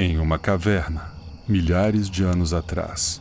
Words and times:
Em 0.00 0.16
uma 0.16 0.38
caverna, 0.38 1.10
milhares 1.48 2.08
de 2.08 2.22
anos 2.22 2.54
atrás, 2.54 3.20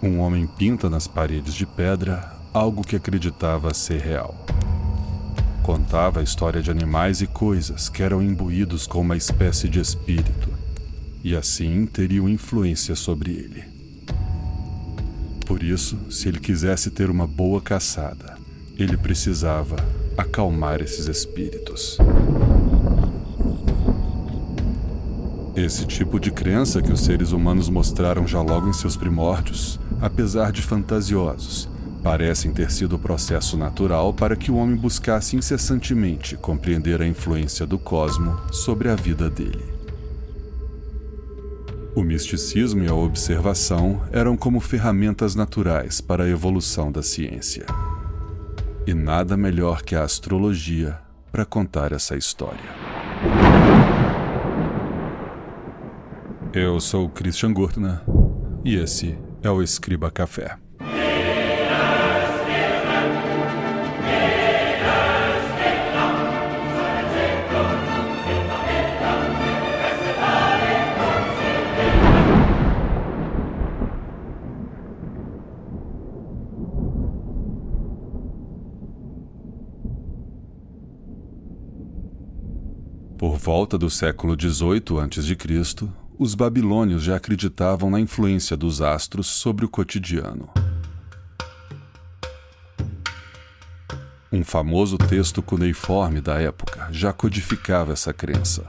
um 0.00 0.20
homem 0.20 0.46
pinta 0.46 0.88
nas 0.88 1.08
paredes 1.08 1.52
de 1.52 1.66
pedra 1.66 2.32
algo 2.54 2.86
que 2.86 2.94
acreditava 2.94 3.74
ser 3.74 4.02
real. 4.02 4.46
Contava 5.64 6.20
a 6.20 6.22
história 6.22 6.62
de 6.62 6.70
animais 6.70 7.22
e 7.22 7.26
coisas 7.26 7.88
que 7.88 8.04
eram 8.04 8.22
imbuídos 8.22 8.86
com 8.86 9.00
uma 9.00 9.16
espécie 9.16 9.68
de 9.68 9.80
espírito 9.80 10.48
e 11.24 11.34
assim 11.34 11.84
teriam 11.86 12.28
influência 12.28 12.94
sobre 12.94 13.32
ele. 13.32 13.64
Por 15.44 15.60
isso, 15.60 15.98
se 16.08 16.28
ele 16.28 16.38
quisesse 16.38 16.92
ter 16.92 17.10
uma 17.10 17.26
boa 17.26 17.60
caçada, 17.60 18.38
ele 18.78 18.96
precisava 18.96 19.74
acalmar 20.16 20.80
esses 20.80 21.08
espíritos. 21.08 21.98
Esse 25.56 25.86
tipo 25.86 26.20
de 26.20 26.30
crença 26.30 26.82
que 26.82 26.92
os 26.92 27.00
seres 27.00 27.32
humanos 27.32 27.70
mostraram 27.70 28.26
já 28.26 28.42
logo 28.42 28.68
em 28.68 28.74
seus 28.74 28.94
primórdios, 28.94 29.80
apesar 30.02 30.52
de 30.52 30.60
fantasiosos, 30.60 31.66
parecem 32.02 32.52
ter 32.52 32.70
sido 32.70 32.96
o 32.96 32.98
processo 32.98 33.56
natural 33.56 34.12
para 34.12 34.36
que 34.36 34.50
o 34.50 34.56
homem 34.56 34.76
buscasse 34.76 35.34
incessantemente 35.34 36.36
compreender 36.36 37.00
a 37.00 37.06
influência 37.06 37.66
do 37.66 37.78
cosmo 37.78 38.38
sobre 38.52 38.90
a 38.90 38.94
vida 38.94 39.30
dele. 39.30 39.64
O 41.94 42.02
misticismo 42.02 42.84
e 42.84 42.88
a 42.88 42.94
observação 42.94 44.02
eram 44.12 44.36
como 44.36 44.60
ferramentas 44.60 45.34
naturais 45.34 46.02
para 46.02 46.24
a 46.24 46.28
evolução 46.28 46.92
da 46.92 47.02
ciência. 47.02 47.64
E 48.86 48.92
nada 48.92 49.38
melhor 49.38 49.80
que 49.80 49.96
a 49.96 50.02
astrologia 50.02 50.98
para 51.32 51.46
contar 51.46 51.92
essa 51.92 52.14
história. 52.14 52.85
Eu 56.58 56.80
sou 56.80 57.06
Christian 57.10 57.52
Gurtner 57.52 58.00
e 58.64 58.76
esse 58.76 59.14
é 59.42 59.50
o 59.50 59.62
Escriba 59.62 60.10
Café. 60.10 60.56
Por 83.18 83.36
volta 83.36 83.76
do 83.76 83.90
século 83.90 84.34
XVIII 84.40 85.00
a.C., 85.02 86.05
os 86.18 86.34
babilônios 86.34 87.02
já 87.02 87.16
acreditavam 87.16 87.90
na 87.90 88.00
influência 88.00 88.56
dos 88.56 88.80
astros 88.80 89.26
sobre 89.26 89.64
o 89.64 89.68
cotidiano. 89.68 90.48
Um 94.32 94.42
famoso 94.42 94.98
texto 94.98 95.42
cuneiforme 95.42 96.20
da 96.20 96.40
época 96.40 96.88
já 96.90 97.12
codificava 97.12 97.92
essa 97.92 98.12
crença. 98.12 98.64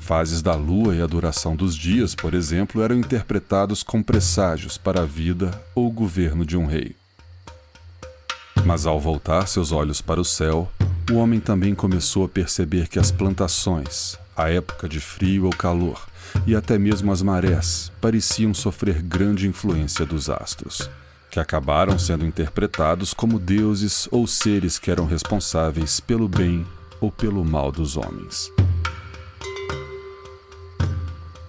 Fases 0.00 0.42
da 0.42 0.54
lua 0.54 0.94
e 0.96 1.00
a 1.00 1.06
duração 1.06 1.54
dos 1.54 1.76
dias, 1.76 2.14
por 2.14 2.34
exemplo, 2.34 2.82
eram 2.82 2.96
interpretados 2.96 3.82
como 3.82 4.02
presságios 4.02 4.76
para 4.76 5.02
a 5.02 5.06
vida 5.06 5.50
ou 5.74 5.90
governo 5.90 6.44
de 6.44 6.56
um 6.56 6.66
rei. 6.66 6.96
Mas 8.64 8.86
ao 8.86 8.98
voltar 8.98 9.46
seus 9.46 9.72
olhos 9.72 10.00
para 10.00 10.20
o 10.20 10.24
céu, 10.24 10.70
o 11.10 11.14
homem 11.14 11.38
também 11.38 11.74
começou 11.74 12.24
a 12.24 12.28
perceber 12.28 12.88
que 12.88 12.98
as 12.98 13.10
plantações, 13.10 14.18
a 14.36 14.50
época 14.50 14.88
de 14.88 15.00
frio 15.00 15.46
ou 15.46 15.50
calor, 15.50 16.09
e 16.46 16.54
até 16.54 16.78
mesmo 16.78 17.12
as 17.12 17.22
marés 17.22 17.90
pareciam 18.00 18.52
sofrer 18.54 19.02
grande 19.02 19.46
influência 19.46 20.04
dos 20.04 20.30
astros, 20.30 20.90
que 21.30 21.38
acabaram 21.38 21.98
sendo 21.98 22.24
interpretados 22.26 23.14
como 23.14 23.38
deuses 23.38 24.08
ou 24.10 24.26
seres 24.26 24.78
que 24.78 24.90
eram 24.90 25.06
responsáveis 25.06 26.00
pelo 26.00 26.28
bem 26.28 26.66
ou 27.00 27.10
pelo 27.10 27.44
mal 27.44 27.70
dos 27.70 27.96
homens. 27.96 28.52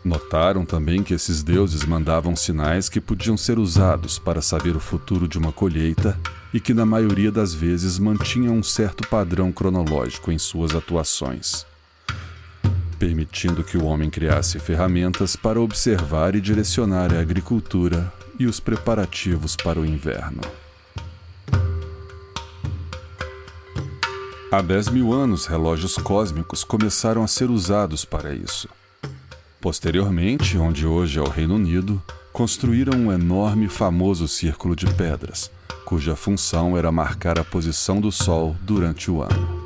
Notaram 0.03 0.65
também 0.65 1.03
que 1.03 1.13
esses 1.13 1.43
deuses 1.43 1.83
mandavam 1.83 2.35
sinais 2.35 2.89
que 2.89 2.99
podiam 2.99 3.37
ser 3.37 3.59
usados 3.59 4.17
para 4.17 4.41
saber 4.41 4.75
o 4.75 4.79
futuro 4.79 5.27
de 5.27 5.37
uma 5.37 5.51
colheita 5.51 6.19
e 6.53 6.59
que, 6.59 6.73
na 6.73 6.85
maioria 6.85 7.31
das 7.31 7.53
vezes, 7.53 7.99
mantinham 7.99 8.55
um 8.55 8.63
certo 8.63 9.07
padrão 9.07 9.51
cronológico 9.51 10.31
em 10.31 10.39
suas 10.39 10.75
atuações 10.75 11.69
permitindo 13.01 13.63
que 13.63 13.79
o 13.79 13.85
homem 13.85 14.11
criasse 14.11 14.59
ferramentas 14.59 15.35
para 15.35 15.59
observar 15.59 16.35
e 16.35 16.39
direcionar 16.39 17.11
a 17.11 17.19
agricultura 17.19 18.13
e 18.37 18.45
os 18.45 18.59
preparativos 18.59 19.55
para 19.55 19.79
o 19.79 19.85
inverno. 19.85 20.41
Há 24.51 24.61
10 24.61 24.89
mil 24.89 25.11
anos, 25.11 25.47
relógios 25.47 25.95
cósmicos 25.95 26.63
começaram 26.63 27.23
a 27.23 27.27
ser 27.27 27.49
usados 27.49 28.05
para 28.05 28.35
isso. 28.35 28.69
Posteriormente, 29.59 30.55
onde 30.59 30.85
hoje 30.85 31.17
é 31.17 31.23
o 31.23 31.29
Reino 31.29 31.55
Unido, 31.55 31.99
construíram 32.31 32.95
um 32.95 33.11
enorme 33.11 33.65
e 33.65 33.69
famoso 33.69 34.27
círculo 34.27 34.75
de 34.75 34.85
pedras, 34.93 35.49
cuja 35.85 36.15
função 36.15 36.77
era 36.77 36.91
marcar 36.91 37.39
a 37.39 37.43
posição 37.43 37.99
do 37.99 38.11
Sol 38.11 38.55
durante 38.61 39.09
o 39.09 39.23
ano. 39.23 39.60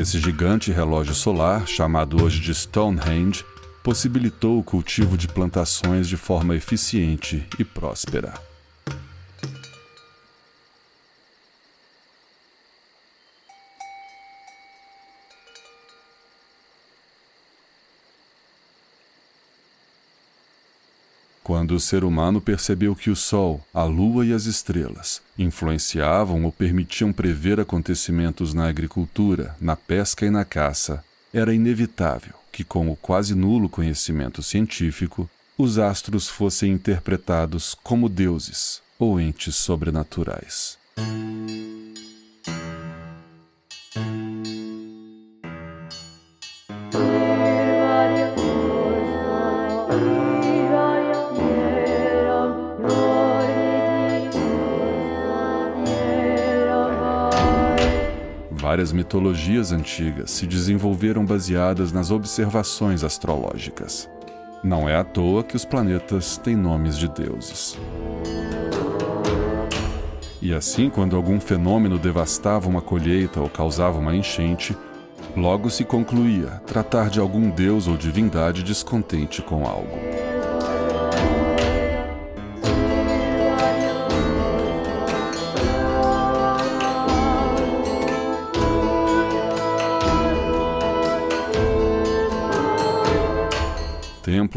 Esse 0.00 0.18
gigante 0.18 0.72
relógio 0.72 1.14
solar, 1.14 1.68
chamado 1.68 2.20
hoje 2.20 2.40
de 2.40 2.52
Stonehenge, 2.52 3.44
possibilitou 3.80 4.58
o 4.58 4.62
cultivo 4.62 5.16
de 5.16 5.28
plantações 5.28 6.08
de 6.08 6.16
forma 6.16 6.56
eficiente 6.56 7.46
e 7.60 7.64
próspera. 7.64 8.34
Quando 21.44 21.72
o 21.72 21.80
ser 21.80 22.04
humano 22.04 22.40
percebeu 22.40 22.96
que 22.96 23.10
o 23.10 23.14
Sol, 23.14 23.62
a 23.74 23.84
Lua 23.84 24.24
e 24.24 24.32
as 24.32 24.46
estrelas 24.46 25.20
influenciavam 25.38 26.42
ou 26.42 26.50
permitiam 26.50 27.12
prever 27.12 27.60
acontecimentos 27.60 28.54
na 28.54 28.66
agricultura, 28.66 29.54
na 29.60 29.76
pesca 29.76 30.24
e 30.24 30.30
na 30.30 30.42
caça, 30.42 31.04
era 31.34 31.54
inevitável 31.54 32.32
que, 32.50 32.64
com 32.64 32.88
o 32.88 32.96
quase 32.96 33.34
nulo 33.34 33.68
conhecimento 33.68 34.42
científico, 34.42 35.28
os 35.58 35.78
astros 35.78 36.30
fossem 36.30 36.72
interpretados 36.72 37.76
como 37.84 38.08
deuses 38.08 38.80
ou 38.98 39.20
entes 39.20 39.54
sobrenaturais. 39.54 40.78
Várias 58.74 58.92
mitologias 58.92 59.70
antigas 59.70 60.32
se 60.32 60.48
desenvolveram 60.48 61.24
baseadas 61.24 61.92
nas 61.92 62.10
observações 62.10 63.04
astrológicas. 63.04 64.10
Não 64.64 64.88
é 64.88 64.96
à 64.96 65.04
toa 65.04 65.44
que 65.44 65.54
os 65.54 65.64
planetas 65.64 66.36
têm 66.38 66.56
nomes 66.56 66.98
de 66.98 67.06
deuses. 67.06 67.78
E 70.42 70.52
assim, 70.52 70.90
quando 70.90 71.14
algum 71.14 71.38
fenômeno 71.38 72.00
devastava 72.00 72.68
uma 72.68 72.82
colheita 72.82 73.40
ou 73.40 73.48
causava 73.48 74.00
uma 74.00 74.16
enchente, 74.16 74.76
logo 75.36 75.70
se 75.70 75.84
concluía 75.84 76.60
tratar 76.66 77.08
de 77.08 77.20
algum 77.20 77.50
deus 77.50 77.86
ou 77.86 77.96
divindade 77.96 78.64
descontente 78.64 79.40
com 79.40 79.64
algo. 79.64 80.03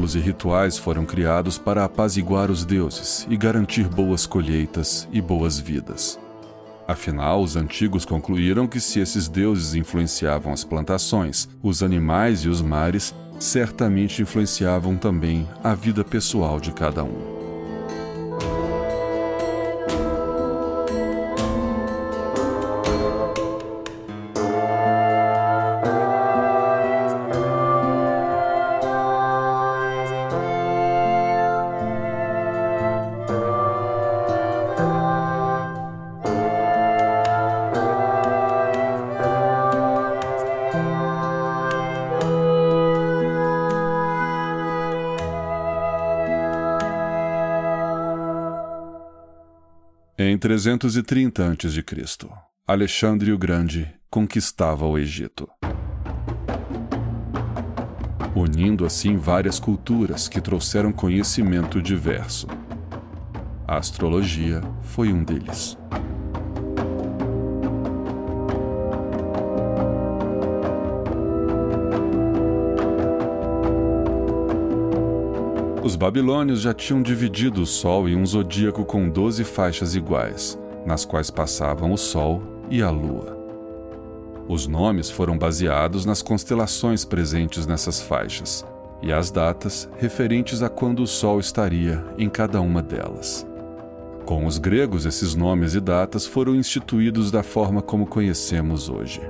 Templos 0.08 0.16
e 0.16 0.20
rituais 0.20 0.78
foram 0.78 1.06
criados 1.06 1.58
para 1.58 1.84
apaziguar 1.84 2.50
os 2.50 2.64
deuses 2.64 3.28
e 3.30 3.36
garantir 3.36 3.88
boas 3.88 4.26
colheitas 4.26 5.08
e 5.12 5.20
boas 5.20 5.60
vidas. 5.60 6.18
Afinal, 6.88 7.42
os 7.42 7.58
antigos 7.58 8.06
concluíram 8.06 8.68
que 8.68 8.80
se 8.80 9.00
esses 9.00 9.28
deuses 9.28 9.76
influenciavam 9.76 10.54
as 10.54 10.64
plantações, 10.64 11.50
os 11.62 11.84
animais 11.84 12.42
e 12.42 12.50
os 12.50 12.62
mares, 12.62 13.14
certamente 13.38 14.22
influenciavam 14.22 14.96
também 14.96 15.46
a 15.62 15.76
vida 15.76 16.04
pessoal 16.04 16.60
de 16.60 16.72
cada 16.72 17.04
um. 17.04 17.37
330 50.58 51.52
a.C., 51.52 51.84
Alexandre 52.68 53.32
o 53.32 53.38
Grande 53.38 53.94
conquistava 54.10 54.88
o 54.88 54.98
Egito. 54.98 55.48
Unindo 58.36 58.84
assim 58.84 59.18
várias 59.18 59.60
culturas 59.60 60.28
que 60.28 60.42
trouxeram 60.42 60.92
conhecimento 60.92 61.80
diverso. 61.80 62.48
A 63.68 63.78
astrologia 63.78 64.62
foi 64.82 65.14
um 65.14 65.24
deles. 65.24 65.78
Os 75.88 75.96
babilônios 75.96 76.60
já 76.60 76.74
tinham 76.74 77.02
dividido 77.02 77.62
o 77.62 77.66
Sol 77.66 78.10
em 78.10 78.16
um 78.18 78.26
zodíaco 78.26 78.84
com 78.84 79.08
doze 79.08 79.46
faixas 79.46 79.96
iguais, 79.96 80.60
nas 80.86 81.06
quais 81.06 81.32
passavam 81.32 81.94
o 81.94 81.98
Sol 81.98 82.44
e 82.70 82.84
a 82.84 82.90
Lua. 82.90 83.38
Os 84.50 84.68
nomes 84.68 85.10
foram 85.10 85.38
baseados 85.38 86.06
nas 86.06 86.22
constelações 86.22 87.06
presentes 87.06 87.66
nessas 87.66 88.02
faixas 88.02 88.66
e 89.02 89.14
as 89.14 89.32
datas 89.32 89.88
referentes 89.98 90.62
a 90.62 90.68
quando 90.68 91.04
o 91.04 91.08
Sol 91.08 91.40
estaria 91.40 92.04
em 92.18 92.28
cada 92.28 92.60
uma 92.60 92.84
delas. 92.84 93.48
Com 94.26 94.46
os 94.46 94.58
gregos, 94.58 95.06
esses 95.06 95.36
nomes 95.36 95.74
e 95.74 95.80
datas 95.80 96.26
foram 96.26 96.54
instituídos 96.54 97.32
da 97.32 97.44
forma 97.44 97.82
como 97.82 98.06
conhecemos 98.06 98.90
hoje. 98.90 99.22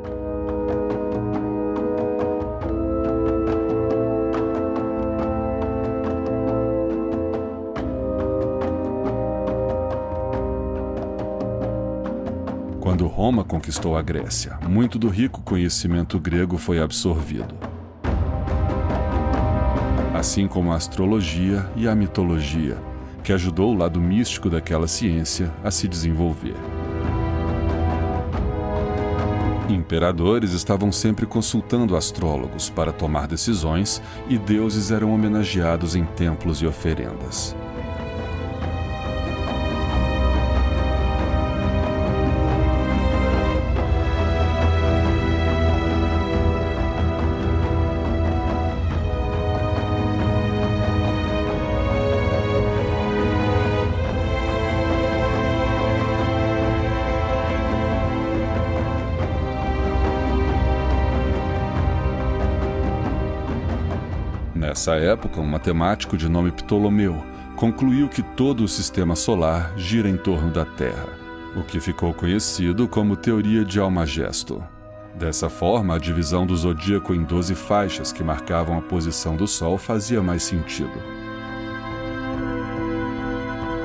Conquistou 13.48 13.98
a 13.98 14.02
Grécia, 14.02 14.60
muito 14.68 15.00
do 15.00 15.08
rico 15.08 15.42
conhecimento 15.42 16.20
grego 16.20 16.58
foi 16.58 16.80
absorvido. 16.80 17.56
Assim 20.14 20.48
como 20.48 20.72
a 20.72 20.76
astrologia 20.76 21.68
e 21.76 21.88
a 21.88 21.96
mitologia, 21.96 22.78
que 23.24 23.34
ajudou 23.34 23.74
o 23.74 23.78
lado 23.78 24.00
místico 24.00 24.50
daquela 24.50 24.88
ciência 24.88 25.52
a 25.64 25.72
se 25.72 25.88
desenvolver. 25.88 26.56
Imperadores 29.70 30.54
estavam 30.54 30.92
sempre 30.92 31.26
consultando 31.26 31.96
astrólogos 31.96 32.70
para 32.70 32.94
tomar 32.94 33.28
decisões 33.28 34.02
e 34.30 34.38
deuses 34.38 34.92
eram 34.92 35.14
homenageados 35.14 35.96
em 35.96 36.06
templos 36.06 36.62
e 36.62 36.66
oferendas. 36.66 37.56
Nessa 64.88 65.04
época, 65.04 65.42
um 65.42 65.46
matemático 65.46 66.16
de 66.16 66.30
nome 66.30 66.50
Ptolomeu 66.50 67.22
concluiu 67.58 68.08
que 68.08 68.24
todo 68.24 68.64
o 68.64 68.70
sistema 68.70 69.18
solar 69.18 69.74
gira 69.76 70.08
em 70.08 70.16
torno 70.16 70.50
da 70.50 70.64
Terra, 70.64 71.10
o 71.58 71.62
que 71.62 71.82
ficou 71.82 72.14
conhecido 72.14 72.88
como 72.88 73.18
teoria 73.18 73.66
de 73.66 73.82
Almagesto. 73.82 74.64
Dessa 75.14 75.50
forma, 75.50 75.96
a 75.96 75.98
divisão 75.98 76.48
do 76.48 76.56
zodíaco 76.56 77.14
em 77.14 77.22
12 77.22 77.54
faixas 77.54 78.14
que 78.14 78.24
marcavam 78.24 78.78
a 78.78 78.82
posição 78.82 79.36
do 79.36 79.46
Sol 79.46 79.78
fazia 79.78 80.24
mais 80.24 80.44
sentido. 80.44 80.98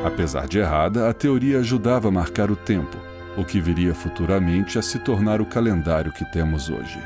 Apesar 0.04 0.46
de 0.46 0.60
errada, 0.60 1.08
a 1.08 1.12
teoria 1.12 1.58
ajudava 1.58 2.06
a 2.06 2.12
marcar 2.12 2.48
o 2.48 2.54
tempo, 2.54 2.96
o 3.36 3.44
que 3.44 3.60
viria 3.60 3.92
futuramente 3.92 4.78
a 4.78 4.82
se 4.82 5.00
tornar 5.00 5.40
o 5.40 5.46
calendário 5.46 6.12
que 6.12 6.24
temos 6.26 6.70
hoje. 6.70 7.00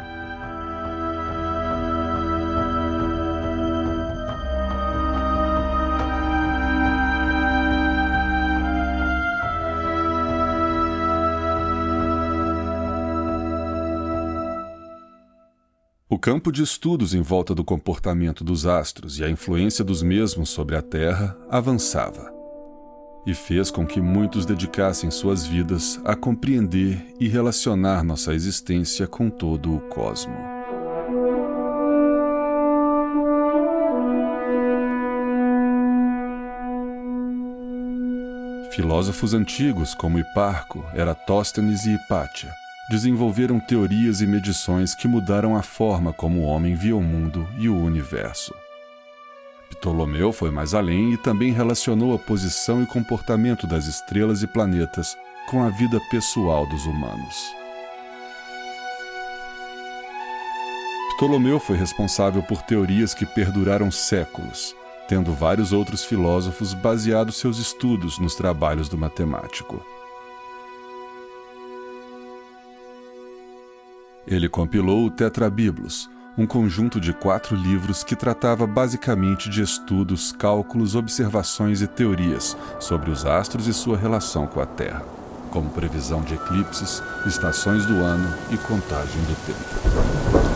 Campo 16.27 16.51
de 16.51 16.61
estudos 16.61 17.15
em 17.15 17.23
volta 17.23 17.55
do 17.55 17.63
comportamento 17.63 18.43
dos 18.43 18.67
astros 18.67 19.21
e 19.21 19.23
a 19.23 19.31
influência 19.31 19.85
dos 19.85 20.03
mesmos 20.03 20.49
sobre 20.49 20.75
a 20.75 20.83
Terra 20.83 21.39
avançava, 21.49 22.35
e 23.25 23.33
fez 23.33 23.71
com 23.71 23.87
que 23.87 24.01
muitos 24.01 24.45
dedicassem 24.45 25.09
suas 25.09 25.47
vidas 25.47 26.01
a 26.05 26.17
compreender 26.17 27.15
e 27.21 27.29
relacionar 27.29 28.03
nossa 28.03 28.35
existência 28.35 29.07
com 29.07 29.31
todo 29.31 29.73
o 29.73 29.79
cosmo. 29.83 30.35
Filósofos 38.73 39.33
antigos 39.33 39.95
como 39.95 40.19
Hiparco, 40.19 40.85
Eratóstenes 40.93 41.87
e 41.87 41.95
Hipátia 41.95 42.66
desenvolveram 42.89 43.59
teorias 43.59 44.21
e 44.21 44.27
medições 44.27 44.95
que 44.95 45.09
mudaram 45.09 45.57
a 45.57 45.63
forma 45.63 46.13
como 46.13 46.41
o 46.41 46.45
homem 46.45 46.75
via 46.75 46.97
o 46.97 47.03
mundo 47.03 47.49
e 47.59 47.69
o 47.69 47.77
universo. 47.77 48.55
Ptolomeu 49.71 50.33
foi 50.33 50.51
mais 50.51 50.75
além 50.75 51.13
e 51.13 51.17
também 51.17 51.53
relacionou 51.53 52.15
a 52.15 52.19
posição 52.19 52.83
e 52.83 52.87
comportamento 52.87 53.67
das 53.67 53.87
estrelas 53.87 54.43
e 54.43 54.47
planetas 54.47 55.17
com 55.51 55.63
a 55.63 55.69
vida 55.69 56.01
pessoal 56.11 56.67
dos 56.67 56.87
humanos. 56.87 57.37
Ptolomeu 61.17 61.59
foi 61.59 61.77
responsável 61.77 62.43
por 62.43 62.63
teorias 62.63 63.15
que 63.15 63.25
perduraram 63.25 63.91
séculos, 63.91 64.77
tendo 65.09 65.33
vários 65.33 65.73
outros 65.73 66.05
filósofos 66.05 66.75
baseado 66.75 67.33
seus 67.33 67.59
estudos 67.59 68.19
nos 68.19 68.35
trabalhos 68.35 68.89
do 68.89 68.99
matemático. 68.99 69.83
Ele 74.27 74.49
compilou 74.49 75.07
o 75.07 75.11
Tetrabiblos, 75.11 76.11
um 76.37 76.47
conjunto 76.47 77.01
de 77.01 77.13
quatro 77.13 77.55
livros 77.55 78.03
que 78.03 78.17
tratava 78.17 78.67
basicamente 78.67 79.49
de 79.49 79.63
estudos, 79.63 80.33
cálculos, 80.33 80.97
observações 80.97 81.81
e 81.81 81.87
teorias 81.87 82.57
sobre 82.81 83.11
os 83.11 83.25
astros 83.25 83.69
e 83.69 83.73
sua 83.73 83.97
relação 83.97 84.47
com 84.47 84.61
a 84.61 84.67
Terra, 84.67 85.05
como 85.51 85.71
previsão 85.71 86.23
de 86.23 86.35
eclipses, 86.35 87.01
estações 87.25 87.87
do 87.87 87.95
ano 88.03 88.29
e 88.51 88.57
contagem 88.59 89.23
do 89.23 89.47
tempo. 89.47 90.56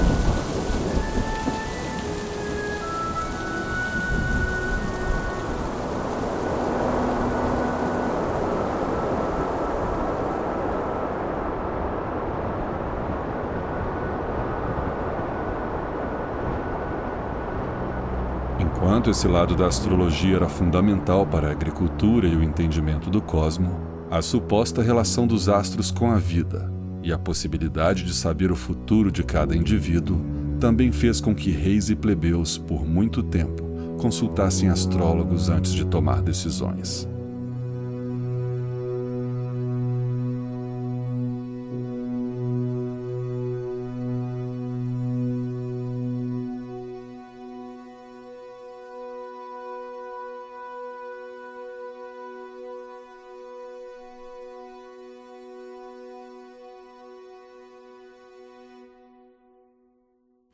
Enquanto 18.70 19.10
esse 19.10 19.28
lado 19.28 19.54
da 19.54 19.66
astrologia 19.66 20.36
era 20.36 20.48
fundamental 20.48 21.26
para 21.26 21.48
a 21.48 21.52
agricultura 21.52 22.26
e 22.26 22.36
o 22.36 22.42
entendimento 22.42 23.10
do 23.10 23.20
cosmo, 23.20 23.76
a 24.10 24.22
suposta 24.22 24.82
relação 24.82 25.26
dos 25.26 25.48
astros 25.48 25.90
com 25.90 26.10
a 26.10 26.16
vida 26.16 26.72
e 27.02 27.12
a 27.12 27.18
possibilidade 27.18 28.04
de 28.04 28.14
saber 28.14 28.50
o 28.50 28.56
futuro 28.56 29.10
de 29.10 29.22
cada 29.22 29.56
indivíduo 29.56 30.20
também 30.58 30.92
fez 30.92 31.20
com 31.20 31.34
que 31.34 31.50
reis 31.50 31.90
e 31.90 31.96
plebeus, 31.96 32.58
por 32.58 32.86
muito 32.86 33.22
tempo, 33.22 33.62
consultassem 33.98 34.68
astrólogos 34.68 35.48
antes 35.48 35.72
de 35.72 35.84
tomar 35.84 36.22
decisões. 36.22 37.09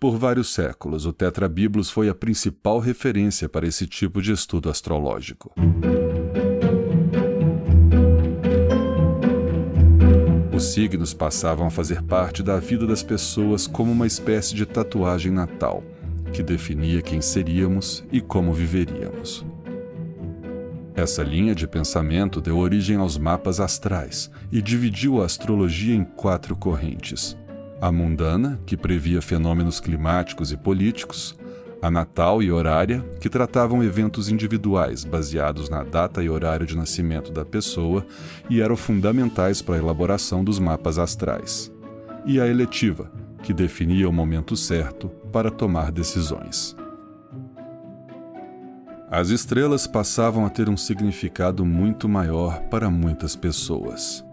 Por 0.06 0.18
vários 0.18 0.54
séculos, 0.54 1.04
o 1.04 1.12
Tetrabiblos 1.12 1.90
foi 1.90 2.08
a 2.08 2.14
principal 2.14 2.78
referência 2.78 3.48
para 3.48 3.66
esse 3.66 3.88
tipo 3.88 4.22
de 4.22 4.30
estudo 4.30 4.70
astrológico. 4.70 5.52
signos 10.60 11.12
passavam 11.12 11.66
a 11.66 11.70
fazer 11.70 12.02
parte 12.02 12.40
da 12.40 12.60
vida 12.60 12.86
das 12.86 13.02
pessoas 13.02 13.66
como 13.66 13.90
uma 13.90 14.06
espécie 14.06 14.54
de 14.54 14.64
tatuagem 14.64 15.32
natal, 15.32 15.82
que 16.32 16.40
definia 16.40 17.02
quem 17.02 17.20
seríamos 17.20 18.04
e 18.12 18.20
como 18.20 18.52
viveríamos. 18.52 19.44
Essa 20.94 21.24
linha 21.24 21.52
de 21.52 21.66
pensamento 21.66 22.40
deu 22.40 22.58
origem 22.58 22.96
aos 22.96 23.18
mapas 23.18 23.58
astrais 23.58 24.30
e 24.52 24.62
dividiu 24.62 25.20
a 25.20 25.24
astrologia 25.24 25.96
em 25.96 26.04
quatro 26.04 26.54
correntes: 26.54 27.36
a 27.80 27.92
mundana, 27.92 28.60
que 28.64 28.76
previa 28.76 29.20
fenômenos 29.20 29.80
climáticos 29.80 30.52
e 30.52 30.56
políticos, 30.56 31.36
a 31.80 31.90
natal 31.90 32.42
e 32.42 32.50
horária, 32.50 33.04
que 33.20 33.28
tratavam 33.28 33.84
eventos 33.84 34.28
individuais 34.28 35.04
baseados 35.04 35.68
na 35.68 35.82
data 35.82 36.22
e 36.22 36.28
horário 36.28 36.66
de 36.66 36.76
nascimento 36.76 37.30
da 37.30 37.44
pessoa 37.44 38.04
e 38.48 38.60
eram 38.60 38.76
fundamentais 38.76 39.60
para 39.60 39.76
a 39.76 39.78
elaboração 39.78 40.42
dos 40.42 40.58
mapas 40.58 40.98
astrais, 40.98 41.70
e 42.24 42.40
a 42.40 42.46
eletiva, 42.46 43.10
que 43.42 43.52
definia 43.52 44.08
o 44.08 44.12
momento 44.12 44.56
certo 44.56 45.08
para 45.30 45.50
tomar 45.50 45.92
decisões. 45.92 46.74
As 49.08 49.28
estrelas 49.28 49.86
passavam 49.86 50.44
a 50.44 50.50
ter 50.50 50.68
um 50.68 50.76
significado 50.76 51.64
muito 51.64 52.08
maior 52.08 52.60
para 52.62 52.90
muitas 52.90 53.36
pessoas. 53.36 54.25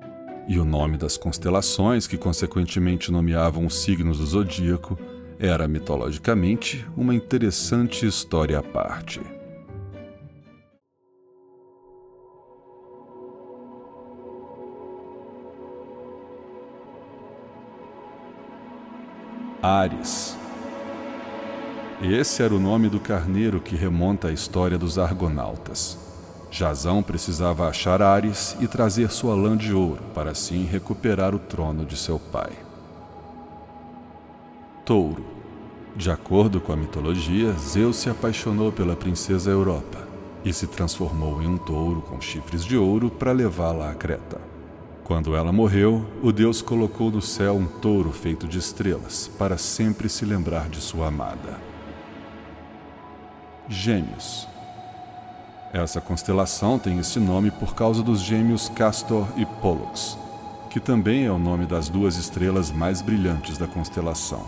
E 0.47 0.59
o 0.59 0.65
nome 0.65 0.97
das 0.97 1.17
constelações, 1.17 2.05
que 2.05 2.17
consequentemente 2.17 3.11
nomeavam 3.11 3.65
os 3.65 3.81
signos 3.81 4.17
do 4.17 4.25
zodíaco, 4.25 4.97
era 5.39 5.67
mitologicamente 5.67 6.85
uma 6.95 7.15
interessante 7.15 8.05
história 8.05 8.59
à 8.59 8.63
parte. 8.63 9.21
Ares 19.61 20.37
esse 22.01 22.43
era 22.43 22.53
o 22.53 22.59
nome 22.59 22.89
do 22.89 22.99
carneiro 22.99 23.61
que 23.61 23.77
remonta 23.77 24.27
à 24.27 24.31
história 24.33 24.77
dos 24.77 24.99
argonautas. 24.99 26.12
Jazão 26.53 27.01
precisava 27.01 27.67
achar 27.67 27.99
Ares 27.99 28.55
e 28.59 28.67
trazer 28.67 29.09
sua 29.09 29.33
lã 29.33 29.57
de 29.57 29.73
ouro 29.73 30.03
para 30.13 30.29
assim 30.29 30.65
recuperar 30.65 31.33
o 31.33 31.39
trono 31.39 31.83
de 31.83 31.97
seu 31.97 32.19
pai. 32.19 32.51
Touro. 34.85 35.25
De 35.95 36.11
acordo 36.11 36.61
com 36.61 36.71
a 36.71 36.75
mitologia, 36.75 37.51
Zeus 37.53 37.95
se 37.95 38.07
apaixonou 38.07 38.71
pela 38.71 38.95
princesa 38.95 39.49
Europa 39.49 40.07
e 40.45 40.53
se 40.53 40.67
transformou 40.67 41.41
em 41.41 41.47
um 41.47 41.57
touro 41.57 42.03
com 42.03 42.21
chifres 42.21 42.63
de 42.63 42.77
ouro 42.77 43.09
para 43.09 43.31
levá-la 43.31 43.89
a 43.89 43.95
Creta. 43.95 44.39
Quando 45.03 45.35
ela 45.35 45.51
morreu, 45.51 46.05
o 46.21 46.31
deus 46.31 46.61
colocou 46.61 47.09
no 47.09 47.21
céu 47.21 47.55
um 47.55 47.65
touro 47.65 48.11
feito 48.11 48.47
de 48.47 48.59
estrelas 48.59 49.27
para 49.39 49.57
sempre 49.57 50.07
se 50.07 50.23
lembrar 50.23 50.69
de 50.69 50.79
sua 50.79 51.07
amada. 51.07 51.59
Gêmeos. 53.67 54.52
Essa 55.73 55.99
constelação 55.99 56.77
tem 56.77 56.99
esse 56.99 57.19
nome 57.19 57.49
por 57.49 57.73
causa 57.73 58.03
dos 58.03 58.21
gêmeos 58.21 58.69
Castor 58.69 59.27
e 59.35 59.43
Pollux, 59.43 60.15
que 60.69 60.79
também 60.79 61.25
é 61.25 61.31
o 61.31 61.39
nome 61.39 61.65
das 61.65 61.89
duas 61.89 62.15
estrelas 62.15 62.69
mais 62.69 63.01
brilhantes 63.01 63.57
da 63.57 63.65
constelação. 63.65 64.45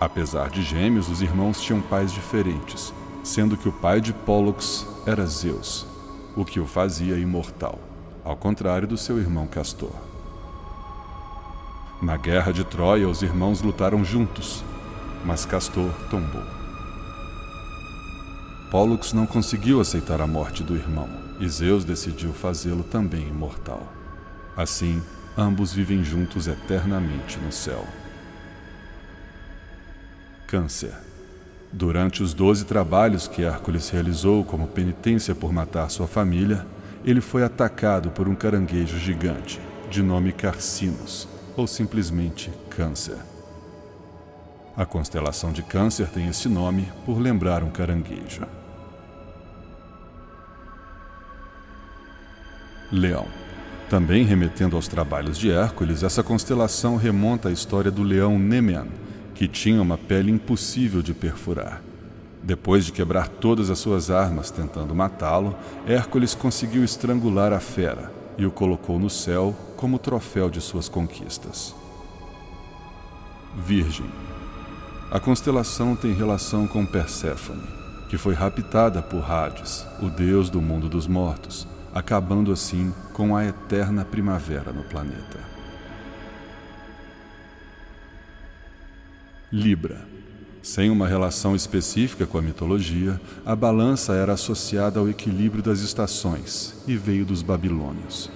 Apesar 0.00 0.50
de 0.50 0.60
gêmeos, 0.62 1.08
os 1.08 1.22
irmãos 1.22 1.60
tinham 1.60 1.80
pais 1.80 2.10
diferentes, 2.10 2.92
sendo 3.22 3.56
que 3.56 3.68
o 3.68 3.72
pai 3.72 4.00
de 4.00 4.12
Pollux 4.12 4.84
era 5.06 5.24
Zeus, 5.24 5.86
o 6.36 6.44
que 6.44 6.58
o 6.58 6.66
fazia 6.66 7.16
imortal, 7.16 7.78
ao 8.24 8.36
contrário 8.36 8.88
do 8.88 8.98
seu 8.98 9.20
irmão 9.20 9.46
Castor. 9.46 9.92
Na 12.02 12.16
guerra 12.16 12.50
de 12.50 12.64
Troia, 12.64 13.08
os 13.08 13.22
irmãos 13.22 13.62
lutaram 13.62 14.04
juntos, 14.04 14.64
mas 15.24 15.46
Castor 15.46 15.92
tombou. 16.10 16.59
Pollux 18.70 19.12
não 19.12 19.26
conseguiu 19.26 19.80
aceitar 19.80 20.20
a 20.20 20.28
morte 20.28 20.62
do 20.62 20.76
irmão, 20.76 21.08
e 21.40 21.48
Zeus 21.48 21.84
decidiu 21.84 22.32
fazê-lo 22.32 22.84
também 22.84 23.26
imortal. 23.26 23.82
Assim, 24.56 25.02
ambos 25.36 25.72
vivem 25.72 26.04
juntos 26.04 26.46
eternamente 26.46 27.36
no 27.38 27.50
céu. 27.50 27.84
Câncer. 30.46 30.94
Durante 31.72 32.22
os 32.22 32.32
doze 32.32 32.64
trabalhos 32.64 33.26
que 33.26 33.42
Hércules 33.42 33.88
realizou 33.88 34.44
como 34.44 34.68
penitência 34.68 35.34
por 35.34 35.52
matar 35.52 35.90
sua 35.90 36.06
família, 36.06 36.64
ele 37.04 37.20
foi 37.20 37.42
atacado 37.42 38.10
por 38.10 38.28
um 38.28 38.36
caranguejo 38.36 38.98
gigante, 38.98 39.60
de 39.90 40.00
nome 40.00 40.32
Carcinos, 40.32 41.26
ou 41.56 41.66
simplesmente 41.66 42.52
Câncer. 42.68 43.18
A 44.76 44.86
constelação 44.86 45.52
de 45.52 45.62
Câncer 45.64 46.08
tem 46.08 46.28
esse 46.28 46.48
nome 46.48 46.88
por 47.04 47.18
lembrar 47.18 47.64
um 47.64 47.70
caranguejo. 47.70 48.59
Leão. 52.92 53.26
Também 53.88 54.24
remetendo 54.24 54.76
aos 54.76 54.88
trabalhos 54.88 55.38
de 55.38 55.50
Hércules, 55.50 56.02
essa 56.02 56.22
constelação 56.22 56.96
remonta 56.96 57.48
à 57.48 57.52
história 57.52 57.90
do 57.90 58.02
leão 58.02 58.38
Nemean, 58.38 58.86
que 59.34 59.48
tinha 59.48 59.80
uma 59.80 59.98
pele 59.98 60.30
impossível 60.30 61.02
de 61.02 61.14
perfurar. 61.14 61.82
Depois 62.42 62.84
de 62.84 62.92
quebrar 62.92 63.28
todas 63.28 63.70
as 63.70 63.78
suas 63.78 64.10
armas 64.10 64.50
tentando 64.50 64.94
matá-lo, 64.94 65.56
Hércules 65.86 66.34
conseguiu 66.34 66.82
estrangular 66.82 67.52
a 67.52 67.60
fera 67.60 68.12
e 68.38 68.46
o 68.46 68.50
colocou 68.50 68.98
no 68.98 69.10
céu 69.10 69.54
como 69.76 69.98
troféu 69.98 70.48
de 70.48 70.60
suas 70.60 70.88
conquistas. 70.88 71.74
Virgem. 73.56 74.06
A 75.10 75.18
constelação 75.18 75.96
tem 75.96 76.12
relação 76.12 76.66
com 76.66 76.86
Perséfone, 76.86 77.62
que 78.08 78.16
foi 78.16 78.34
raptada 78.34 79.02
por 79.02 79.28
Hades, 79.30 79.84
o 80.00 80.08
deus 80.08 80.48
do 80.48 80.62
mundo 80.62 80.88
dos 80.88 81.06
mortos, 81.06 81.66
acabando 81.94 82.52
assim 82.52 82.92
com 83.12 83.36
a 83.36 83.44
eterna 83.44 84.04
primavera 84.04 84.72
no 84.72 84.82
planeta. 84.84 85.38
Libra. 89.52 90.08
Sem 90.62 90.90
uma 90.90 91.08
relação 91.08 91.56
específica 91.56 92.26
com 92.26 92.38
a 92.38 92.42
mitologia, 92.42 93.20
a 93.46 93.56
balança 93.56 94.12
era 94.14 94.34
associada 94.34 95.00
ao 95.00 95.08
equilíbrio 95.08 95.62
das 95.62 95.80
estações 95.80 96.74
e 96.86 96.96
veio 96.96 97.24
dos 97.24 97.42
babilônios. 97.42 98.30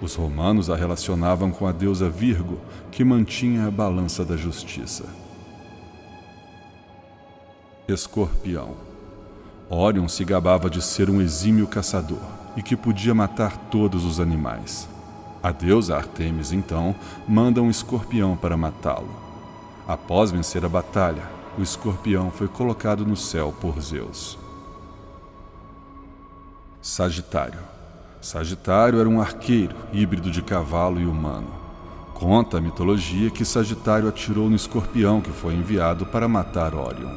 Os 0.00 0.14
romanos 0.14 0.70
a 0.70 0.76
relacionavam 0.76 1.50
com 1.50 1.66
a 1.66 1.72
deusa 1.72 2.08
Virgo, 2.08 2.60
que 2.92 3.02
mantinha 3.02 3.66
a 3.66 3.70
balança 3.70 4.24
da 4.24 4.36
justiça. 4.36 5.04
Escorpião. 7.88 8.76
Orion 9.68 10.06
se 10.06 10.24
gabava 10.24 10.70
de 10.70 10.80
ser 10.80 11.10
um 11.10 11.20
exímio 11.20 11.66
caçador 11.66 12.37
e 12.58 12.62
que 12.62 12.76
podia 12.76 13.14
matar 13.14 13.56
todos 13.70 14.04
os 14.04 14.18
animais. 14.18 14.88
A 15.40 15.52
deusa 15.52 15.96
Artemis, 15.96 16.50
então, 16.50 16.92
manda 17.26 17.62
um 17.62 17.70
escorpião 17.70 18.36
para 18.36 18.56
matá-lo. 18.56 19.14
Após 19.86 20.32
vencer 20.32 20.64
a 20.64 20.68
batalha, 20.68 21.22
o 21.56 21.62
escorpião 21.62 22.32
foi 22.32 22.48
colocado 22.48 23.06
no 23.06 23.16
céu 23.16 23.54
por 23.60 23.80
Zeus. 23.80 24.36
Sagitário. 26.82 27.60
Sagitário 28.20 28.98
era 28.98 29.08
um 29.08 29.20
arqueiro, 29.20 29.76
híbrido 29.92 30.28
de 30.28 30.42
cavalo 30.42 31.00
e 31.00 31.06
humano. 31.06 31.52
Conta 32.12 32.58
a 32.58 32.60
mitologia 32.60 33.30
que 33.30 33.44
Sagitário 33.44 34.08
atirou 34.08 34.50
no 34.50 34.56
escorpião 34.56 35.20
que 35.20 35.30
foi 35.30 35.54
enviado 35.54 36.06
para 36.06 36.26
matar 36.26 36.74
Órion. 36.74 37.16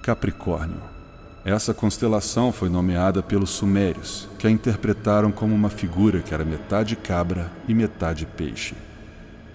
Capricórnio. 0.00 0.97
Essa 1.44 1.72
constelação 1.72 2.52
foi 2.52 2.68
nomeada 2.68 3.22
pelos 3.22 3.50
sumérios, 3.50 4.28
que 4.38 4.46
a 4.46 4.50
interpretaram 4.50 5.30
como 5.30 5.54
uma 5.54 5.70
figura 5.70 6.20
que 6.20 6.34
era 6.34 6.44
metade 6.44 6.96
cabra 6.96 7.50
e 7.68 7.74
metade 7.74 8.26
peixe. 8.26 8.74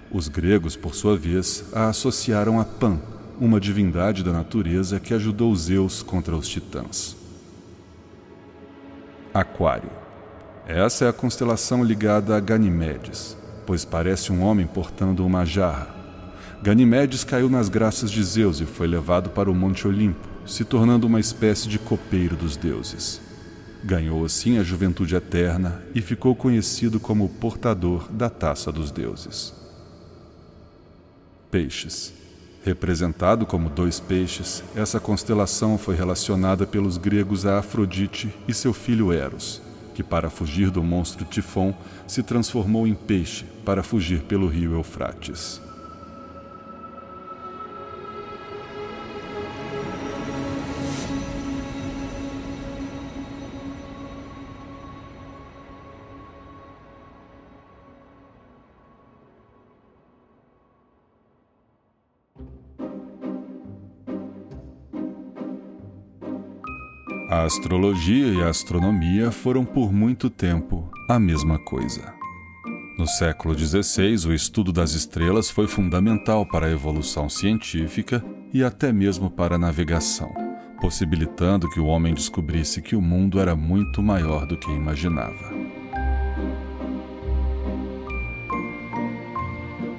Os 0.09 0.27
gregos, 0.27 0.75
por 0.75 0.95
sua 0.95 1.17
vez, 1.17 1.65
a 1.73 1.89
associaram 1.89 2.59
a 2.59 2.65
Pan, 2.65 2.99
uma 3.39 3.59
divindade 3.59 4.23
da 4.23 4.31
natureza 4.31 4.99
que 4.99 5.13
ajudou 5.13 5.53
Zeus 5.55 6.01
contra 6.01 6.35
os 6.35 6.47
titãs. 6.47 7.17
Aquário. 9.33 9.89
Essa 10.65 11.05
é 11.05 11.09
a 11.09 11.13
constelação 11.13 11.83
ligada 11.83 12.37
a 12.37 12.39
Ganimedes, 12.39 13.35
pois 13.65 13.83
parece 13.83 14.31
um 14.31 14.41
homem 14.41 14.65
portando 14.65 15.25
uma 15.25 15.45
jarra. 15.45 15.93
Ganimedes 16.61 17.25
caiu 17.25 17.49
nas 17.49 17.67
graças 17.67 18.09
de 18.09 18.23
Zeus 18.23 18.61
e 18.61 18.65
foi 18.65 18.87
levado 18.87 19.31
para 19.31 19.51
o 19.51 19.55
Monte 19.55 19.85
Olimpo 19.85 20.32
se 20.45 20.63
tornando 20.63 21.07
uma 21.07 21.19
espécie 21.19 21.67
de 21.67 21.79
copeiro 21.79 22.35
dos 22.35 22.55
deuses. 22.55 23.21
Ganhou 23.83 24.23
assim 24.23 24.57
a 24.57 24.63
juventude 24.63 25.15
eterna 25.15 25.83
e 25.93 26.01
ficou 26.01 26.35
conhecido 26.35 26.99
como 26.99 27.25
o 27.25 27.29
portador 27.29 28.09
da 28.11 28.29
taça 28.29 28.71
dos 28.71 28.91
deuses. 28.91 29.53
Peixes. 31.51 32.13
Representado 32.63 33.45
como 33.45 33.69
dois 33.69 33.99
peixes, 33.99 34.63
essa 34.73 34.97
constelação 34.97 35.77
foi 35.77 35.95
relacionada 35.95 36.65
pelos 36.65 36.95
gregos 36.95 37.45
a 37.45 37.59
Afrodite 37.59 38.33
e 38.47 38.53
seu 38.53 38.71
filho 38.71 39.11
Eros, 39.11 39.61
que, 39.93 40.01
para 40.01 40.29
fugir 40.29 40.71
do 40.71 40.81
monstro 40.81 41.25
Tifon, 41.25 41.73
se 42.07 42.23
transformou 42.23 42.87
em 42.87 42.93
peixe 42.93 43.43
para 43.65 43.83
fugir 43.83 44.21
pelo 44.21 44.47
rio 44.47 44.73
Eufrates. 44.75 45.61
Astrologia 67.53 68.29
e 68.29 68.41
a 68.41 68.49
astronomia 68.49 69.29
foram 69.29 69.63
por 69.63 69.93
muito 69.93 70.27
tempo 70.27 70.89
a 71.07 71.19
mesma 71.19 71.59
coisa. 71.59 72.11
No 72.97 73.05
século 73.05 73.55
XVI, 73.57 74.27
o 74.27 74.33
estudo 74.33 74.73
das 74.73 74.93
estrelas 74.93 75.51
foi 75.51 75.67
fundamental 75.67 76.47
para 76.47 76.65
a 76.65 76.71
evolução 76.71 77.29
científica 77.29 78.25
e 78.51 78.63
até 78.63 78.91
mesmo 78.91 79.29
para 79.29 79.53
a 79.53 79.59
navegação, 79.59 80.33
possibilitando 80.81 81.69
que 81.69 81.79
o 81.79 81.85
homem 81.85 82.15
descobrisse 82.15 82.81
que 82.81 82.95
o 82.95 83.01
mundo 83.01 83.39
era 83.39 83.55
muito 83.55 84.01
maior 84.01 84.47
do 84.47 84.57
que 84.57 84.71
imaginava. 84.71 85.53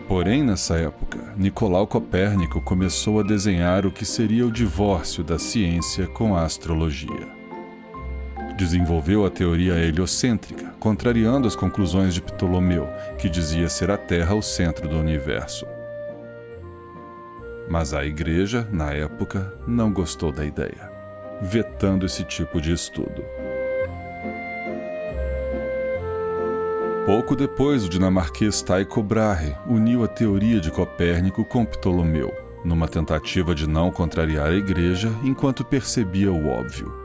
Porém, 0.08 0.42
nessa 0.42 0.76
época, 0.76 1.34
Nicolau 1.36 1.86
Copérnico 1.86 2.60
começou 2.60 3.20
a 3.20 3.22
desenhar 3.22 3.86
o 3.86 3.92
que 3.92 4.04
seria 4.04 4.44
o 4.44 4.52
divórcio 4.52 5.22
da 5.22 5.38
ciência 5.38 6.08
com 6.08 6.36
a 6.36 6.42
astrologia. 6.42 7.33
Desenvolveu 8.56 9.26
a 9.26 9.30
teoria 9.30 9.74
heliocêntrica, 9.74 10.72
contrariando 10.78 11.48
as 11.48 11.56
conclusões 11.56 12.14
de 12.14 12.22
Ptolomeu, 12.22 12.88
que 13.18 13.28
dizia 13.28 13.68
ser 13.68 13.90
a 13.90 13.96
Terra 13.96 14.34
o 14.34 14.42
centro 14.42 14.88
do 14.88 14.96
universo. 14.96 15.66
Mas 17.68 17.92
a 17.92 18.04
Igreja, 18.04 18.68
na 18.70 18.92
época, 18.92 19.52
não 19.66 19.92
gostou 19.92 20.30
da 20.30 20.44
ideia, 20.44 20.88
vetando 21.42 22.06
esse 22.06 22.22
tipo 22.22 22.60
de 22.60 22.72
estudo. 22.72 23.24
Pouco 27.04 27.34
depois, 27.34 27.84
o 27.84 27.88
dinamarquês 27.88 28.62
Tycho 28.62 29.02
Brahe 29.02 29.54
uniu 29.66 30.04
a 30.04 30.08
teoria 30.08 30.60
de 30.60 30.70
Copérnico 30.70 31.44
com 31.44 31.64
Ptolomeu, 31.64 32.32
numa 32.64 32.86
tentativa 32.86 33.54
de 33.54 33.68
não 33.68 33.90
contrariar 33.90 34.46
a 34.46 34.54
Igreja 34.54 35.10
enquanto 35.24 35.64
percebia 35.64 36.32
o 36.32 36.46
óbvio. 36.48 37.03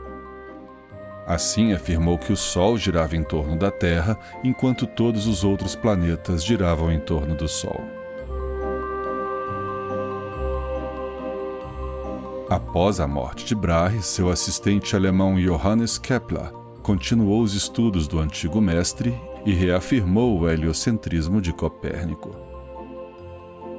Assim, 1.30 1.72
afirmou 1.72 2.18
que 2.18 2.32
o 2.32 2.36
Sol 2.36 2.76
girava 2.76 3.14
em 3.14 3.22
torno 3.22 3.56
da 3.56 3.70
Terra, 3.70 4.18
enquanto 4.42 4.84
todos 4.84 5.28
os 5.28 5.44
outros 5.44 5.76
planetas 5.76 6.44
giravam 6.44 6.90
em 6.90 6.98
torno 6.98 7.36
do 7.36 7.46
Sol. 7.46 7.80
Após 12.48 12.98
a 12.98 13.06
morte 13.06 13.44
de 13.44 13.54
Brahe, 13.54 14.02
seu 14.02 14.28
assistente 14.28 14.96
alemão 14.96 15.36
Johannes 15.36 15.98
Kepler 15.98 16.50
continuou 16.82 17.42
os 17.42 17.54
estudos 17.54 18.08
do 18.08 18.18
antigo 18.18 18.60
mestre 18.60 19.14
e 19.46 19.52
reafirmou 19.52 20.36
o 20.36 20.48
heliocentrismo 20.48 21.40
de 21.40 21.52
Copérnico. 21.52 22.34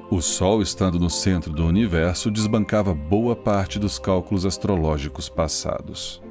O 0.10 0.21
Sol, 0.21 0.62
estando 0.62 0.97
no 0.97 1.10
centro 1.10 1.52
do 1.52 1.65
universo, 1.65 2.32
desbancava 2.32 2.93
boa 2.93 3.36
parte 3.36 3.78
dos 3.78 3.99
cálculos 3.99 4.45
astrológicos 4.45 5.28
passados. 5.28 6.21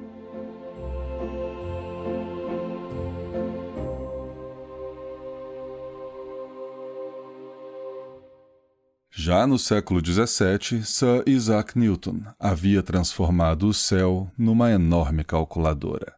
Já 9.22 9.46
no 9.46 9.58
século 9.58 10.00
XVII, 10.00 10.82
Sir 10.82 11.22
Isaac 11.26 11.78
Newton 11.78 12.22
havia 12.38 12.82
transformado 12.82 13.68
o 13.68 13.74
céu 13.74 14.30
numa 14.36 14.70
enorme 14.70 15.22
calculadora. 15.24 16.14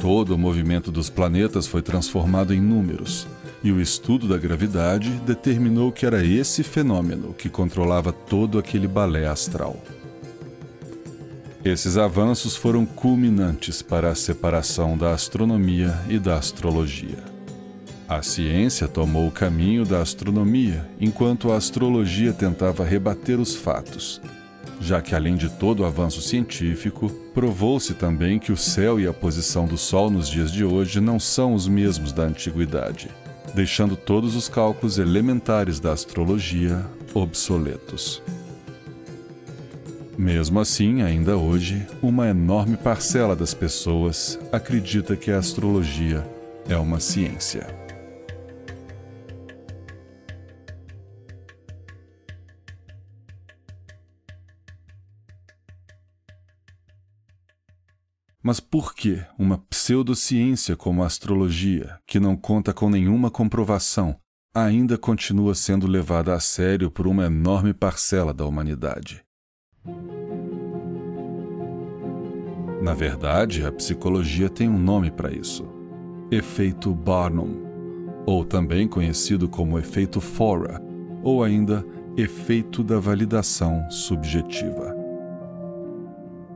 Todo 0.00 0.34
o 0.34 0.38
movimento 0.38 0.90
dos 0.90 1.08
planetas 1.08 1.68
foi 1.68 1.80
transformado 1.80 2.52
em 2.52 2.60
números, 2.60 3.28
e 3.62 3.70
o 3.70 3.80
estudo 3.80 4.26
da 4.26 4.36
gravidade 4.36 5.10
determinou 5.24 5.92
que 5.92 6.04
era 6.04 6.26
esse 6.26 6.64
fenômeno 6.64 7.32
que 7.34 7.48
controlava 7.48 8.12
todo 8.12 8.58
aquele 8.58 8.88
balé 8.88 9.28
astral. 9.28 9.80
Esses 11.64 11.96
avanços 11.96 12.56
foram 12.56 12.84
culminantes 12.84 13.80
para 13.80 14.10
a 14.10 14.16
separação 14.16 14.98
da 14.98 15.12
astronomia 15.12 15.96
e 16.08 16.18
da 16.18 16.36
astrologia. 16.36 17.31
A 18.08 18.20
ciência 18.20 18.88
tomou 18.88 19.26
o 19.26 19.30
caminho 19.30 19.84
da 19.84 20.00
astronomia, 20.00 20.86
enquanto 21.00 21.50
a 21.50 21.56
astrologia 21.56 22.32
tentava 22.32 22.84
rebater 22.84 23.40
os 23.40 23.54
fatos, 23.54 24.20
já 24.80 25.00
que, 25.00 25.14
além 25.14 25.36
de 25.36 25.48
todo 25.48 25.80
o 25.80 25.86
avanço 25.86 26.20
científico, 26.20 27.08
provou-se 27.32 27.94
também 27.94 28.38
que 28.38 28.52
o 28.52 28.56
céu 28.56 28.98
e 29.00 29.06
a 29.06 29.12
posição 29.12 29.66
do 29.66 29.78
Sol 29.78 30.10
nos 30.10 30.28
dias 30.28 30.50
de 30.52 30.64
hoje 30.64 31.00
não 31.00 31.18
são 31.18 31.54
os 31.54 31.68
mesmos 31.68 32.12
da 32.12 32.24
antiguidade, 32.24 33.08
deixando 33.54 33.96
todos 33.96 34.34
os 34.34 34.48
cálculos 34.48 34.98
elementares 34.98 35.78
da 35.78 35.92
astrologia 35.92 36.84
obsoletos. 37.14 38.22
Mesmo 40.18 40.60
assim, 40.60 41.02
ainda 41.02 41.36
hoje, 41.36 41.86
uma 42.02 42.28
enorme 42.28 42.76
parcela 42.76 43.34
das 43.34 43.54
pessoas 43.54 44.38
acredita 44.52 45.16
que 45.16 45.30
a 45.30 45.38
astrologia 45.38 46.26
é 46.68 46.76
uma 46.76 47.00
ciência. 47.00 47.81
Mas 58.42 58.58
por 58.58 58.94
que 58.94 59.22
uma 59.38 59.58
pseudociência 59.70 60.74
como 60.74 61.02
a 61.02 61.06
astrologia, 61.06 61.98
que 62.06 62.18
não 62.18 62.36
conta 62.36 62.72
com 62.72 62.90
nenhuma 62.90 63.30
comprovação, 63.30 64.16
ainda 64.52 64.98
continua 64.98 65.54
sendo 65.54 65.86
levada 65.86 66.34
a 66.34 66.40
sério 66.40 66.90
por 66.90 67.06
uma 67.06 67.26
enorme 67.26 67.72
parcela 67.72 68.34
da 68.34 68.44
humanidade? 68.44 69.24
Na 72.82 72.94
verdade, 72.94 73.64
a 73.64 73.70
psicologia 73.70 74.50
tem 74.50 74.68
um 74.68 74.78
nome 74.78 75.12
para 75.12 75.32
isso: 75.32 75.64
efeito 76.28 76.92
Barnum, 76.92 77.62
ou 78.26 78.44
também 78.44 78.88
conhecido 78.88 79.48
como 79.48 79.78
efeito 79.78 80.20
Fora, 80.20 80.82
ou 81.22 81.44
ainda 81.44 81.86
efeito 82.16 82.82
da 82.82 82.98
validação 82.98 83.88
subjetiva. 83.88 84.91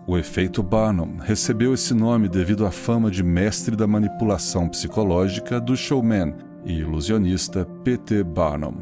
O 0.09 0.17
efeito 0.17 0.63
Barnum 0.63 1.17
recebeu 1.19 1.75
esse 1.75 1.93
nome 1.93 2.29
devido 2.29 2.65
à 2.65 2.71
fama 2.71 3.11
de 3.11 3.25
mestre 3.25 3.75
da 3.75 3.89
manipulação 3.89 4.69
psicológica 4.69 5.61
do 5.61 5.77
showman 5.77 6.33
e 6.65 6.75
ilusionista 6.75 7.65
P.T. 7.83 8.23
Barnum, 8.23 8.75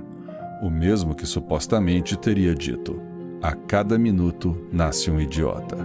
o 0.63 0.69
mesmo 0.69 1.15
que 1.15 1.25
supostamente 1.25 2.15
teria 2.15 2.55
dito: 2.55 3.01
A 3.41 3.55
cada 3.55 3.97
minuto 3.97 4.69
nasce 4.71 5.11
um 5.11 5.19
idiota. 5.19 5.79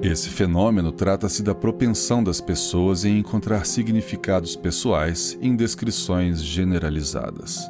Esse 0.00 0.30
fenômeno 0.30 0.90
trata-se 0.90 1.42
da 1.42 1.54
propensão 1.54 2.24
das 2.24 2.40
pessoas 2.40 3.04
em 3.04 3.18
encontrar 3.18 3.66
significados 3.66 4.56
pessoais 4.56 5.36
em 5.42 5.54
descrições 5.54 6.42
generalizadas. 6.42 7.68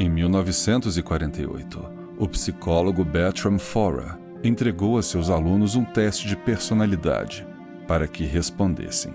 Em 0.00 0.10
1948, 0.10 2.01
o 2.18 2.28
psicólogo 2.28 3.04
Bertram 3.04 3.58
Fora 3.58 4.18
entregou 4.44 4.98
a 4.98 5.02
seus 5.02 5.30
alunos 5.30 5.76
um 5.76 5.84
teste 5.84 6.26
de 6.26 6.36
personalidade 6.36 7.46
para 7.86 8.08
que 8.08 8.24
respondessem. 8.24 9.12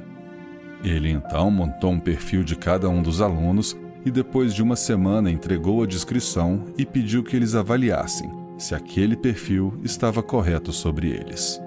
Ele 0.83 1.09
então 1.09 1.49
montou 1.49 1.91
um 1.91 1.99
perfil 1.99 2.43
de 2.43 2.55
cada 2.55 2.87
um 2.89 3.01
dos 3.01 3.21
alunos 3.21 3.75
e, 4.05 4.11
depois 4.11 4.53
de 4.53 4.61
uma 4.61 4.75
semana, 4.75 5.31
entregou 5.31 5.83
a 5.83 5.87
descrição 5.87 6.65
e 6.77 6.85
pediu 6.85 7.23
que 7.23 7.35
eles 7.35 7.55
avaliassem 7.55 8.29
se 8.57 8.73
aquele 8.73 9.15
perfil 9.15 9.79
estava 9.83 10.23
correto 10.23 10.71
sobre 10.71 11.09
eles. 11.09 11.61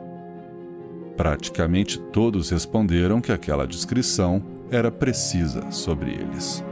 Praticamente 1.17 1.99
todos 1.99 2.51
responderam 2.51 3.21
que 3.21 3.31
aquela 3.31 3.67
descrição 3.67 4.43
era 4.71 4.91
precisa 4.91 5.71
sobre 5.71 6.13
eles. 6.13 6.65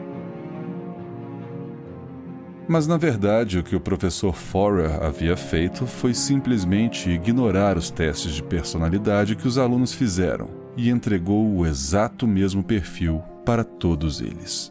Mas 2.68 2.86
na 2.86 2.98
verdade, 2.98 3.58
o 3.58 3.62
que 3.62 3.74
o 3.74 3.80
professor 3.80 4.34
Forer 4.34 5.02
havia 5.02 5.34
feito 5.38 5.86
foi 5.86 6.12
simplesmente 6.12 7.08
ignorar 7.08 7.78
os 7.78 7.90
testes 7.90 8.34
de 8.34 8.42
personalidade 8.42 9.34
que 9.34 9.48
os 9.48 9.56
alunos 9.56 9.94
fizeram 9.94 10.50
e 10.76 10.90
entregou 10.90 11.48
o 11.48 11.66
exato 11.66 12.26
mesmo 12.26 12.62
perfil 12.62 13.22
para 13.42 13.64
todos 13.64 14.20
eles. 14.20 14.70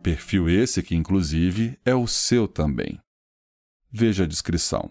Perfil 0.00 0.48
esse 0.48 0.80
que, 0.80 0.94
inclusive, 0.94 1.76
é 1.84 1.92
o 1.92 2.06
seu 2.06 2.46
também. 2.46 3.00
Veja 3.90 4.22
a 4.22 4.26
descrição. 4.26 4.88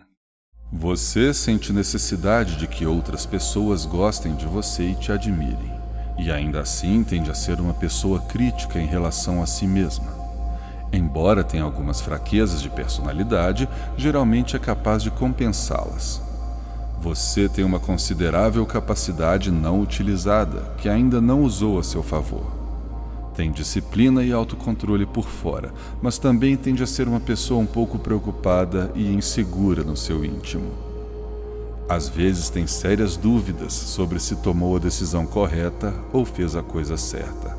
Você 0.70 1.34
sente 1.34 1.72
necessidade 1.72 2.58
de 2.58 2.68
que 2.68 2.86
outras 2.86 3.26
pessoas 3.26 3.86
gostem 3.86 4.36
de 4.36 4.46
você 4.46 4.90
e 4.90 4.96
te 4.96 5.14
admirem, 5.14 5.72
e 6.20 6.30
ainda 6.30 6.60
assim 6.60 7.06
tende 7.06 7.32
a 7.32 7.34
ser 7.34 7.62
uma 7.62 7.74
pessoa 7.74 8.20
crítica 8.28 8.78
em 8.78 8.86
relação 8.86 9.42
a 9.42 9.46
si 9.46 9.66
mesma. 9.66 10.17
Embora 10.92 11.44
tenha 11.44 11.64
algumas 11.64 12.00
fraquezas 12.00 12.62
de 12.62 12.70
personalidade, 12.70 13.68
geralmente 13.98 14.56
é 14.56 14.60
capaz 14.60 15.04
de 15.04 15.12
compensá-las. 15.12 16.22
Você 17.02 17.48
tem 17.48 17.64
uma 17.64 17.80
considerável 17.80 18.66
capacidade 18.66 19.52
não 19.52 19.82
utilizada 19.82 20.74
que 20.78 20.90
ainda 20.90 21.22
não 21.22 21.44
usou 21.44 21.78
a 21.78 21.84
seu 21.84 22.02
favor. 22.02 22.58
Tem 23.36 23.52
disciplina 23.52 24.24
e 24.24 24.34
autocontrole 24.34 25.06
por 25.06 25.28
fora, 25.28 25.72
mas 26.02 26.18
também 26.18 26.58
tende 26.58 26.82
a 26.82 26.88
ser 26.88 27.08
uma 27.08 27.20
pessoa 27.20 27.62
um 27.62 27.68
pouco 27.68 28.00
preocupada 28.00 28.92
e 28.96 29.14
insegura 29.14 29.84
no 29.84 29.96
seu 29.96 30.26
íntimo. 30.26 30.72
Às 31.88 32.10
vezes 32.10 32.50
tem 32.50 32.66
sérias 32.66 33.16
dúvidas 33.16 33.74
sobre 33.74 34.20
se 34.20 34.38
tomou 34.38 34.76
a 34.76 34.80
decisão 34.80 35.26
correta 35.26 35.94
ou 36.12 36.26
fez 36.26 36.56
a 36.56 36.64
coisa 36.64 36.98
certa. 36.98 37.57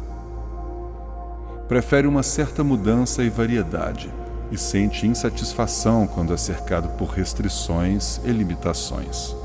Prefere 1.68 2.06
uma 2.06 2.22
certa 2.22 2.64
mudança 2.64 3.22
e 3.22 3.28
variedade 3.28 4.10
e 4.50 4.56
sente 4.56 5.06
insatisfação 5.06 6.06
quando 6.06 6.32
é 6.32 6.36
cercado 6.38 6.88
por 6.96 7.10
restrições 7.10 8.18
e 8.24 8.30
limitações. 8.30 9.36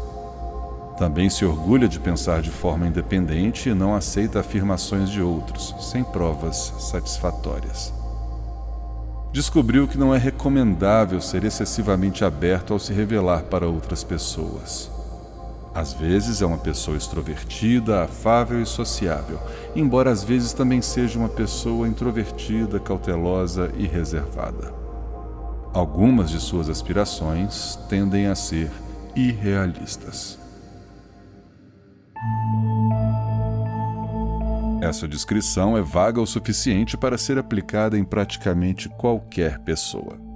Também 0.97 1.29
se 1.29 1.43
orgulha 1.43 1.85
de 1.85 1.99
pensar 1.99 2.41
de 2.41 2.49
forma 2.49 2.87
independente 2.87 3.67
e 3.67 3.73
não 3.73 3.93
aceita 3.93 4.39
afirmações 4.39 5.09
de 5.09 5.21
outros, 5.21 5.75
sem 5.91 6.01
provas 6.01 6.73
satisfatórias. 6.79 7.93
Descobriu 9.33 9.85
que 9.85 9.97
não 9.97 10.15
é 10.15 10.17
recomendável 10.17 11.19
ser 11.19 11.43
excessivamente 11.43 12.23
aberto 12.23 12.71
ao 12.71 12.79
se 12.79 12.93
revelar 12.93 13.43
para 13.43 13.67
outras 13.67 14.01
pessoas. 14.01 14.92
Às 15.73 15.91
vezes 15.91 16.41
é 16.41 16.45
uma 16.45 16.57
pessoa 16.57 16.95
extrovertida, 16.95 18.03
afável 18.03 18.61
e 18.61 18.65
sociável, 18.65 19.39
embora 19.75 20.11
às 20.11 20.23
vezes 20.23 20.53
também 20.53 20.81
seja 20.81 21.17
uma 21.17 21.29
pessoa 21.29 21.87
introvertida, 21.87 22.79
cautelosa 22.79 23.71
e 23.75 23.87
reservada. 23.87 24.71
Algumas 25.73 26.29
de 26.29 26.39
suas 26.39 26.69
aspirações 26.69 27.79
tendem 27.89 28.27
a 28.27 28.35
ser 28.35 28.71
irrealistas. 29.15 30.37
Essa 34.79 35.07
descrição 35.07 35.75
é 35.75 35.81
vaga 35.81 36.21
o 36.21 36.27
suficiente 36.27 36.95
para 36.95 37.17
ser 37.17 37.39
aplicada 37.39 37.97
em 37.97 38.03
praticamente 38.03 38.89
qualquer 38.89 39.57
pessoa. 39.59 40.32